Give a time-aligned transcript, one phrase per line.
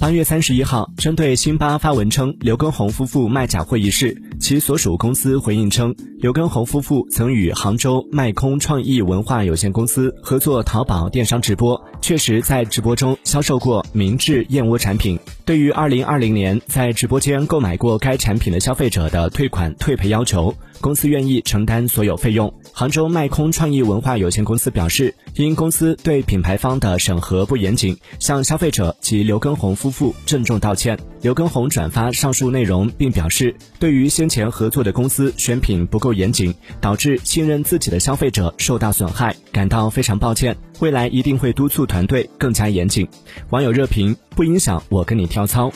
[0.00, 15.18] 八月三十一号，针对辛巴发文称刘畊宏夫妇卖假货一事，其所属公司回应称，刘畊宏夫妇曾与杭州麦空创意文化有限公司合作淘宝电商直播，确实在直播中销售过明治燕窝产品。
[15.46, 22.52] 对于二零二零年在直播间购买过该产品的消费者的退款退赔要求，公司愿意承担所有费用。
[22.70, 30.98] 杭州麦空创意文化有限公司表示，因公司对品牌方的审核不严谨，向消费者及刘畊宏夫妇郑重道歉。
[31.22, 40.56] 刘畊宏转发上述内容，并表示，对于先前合作的公司选品不够够严谨，导致信任自己的消费者受到损害，感到非常抱歉。
[40.80, 43.06] 未来一定会督促团队更加严谨。
[43.50, 45.70] 网友热评：不影响我跟你跳操。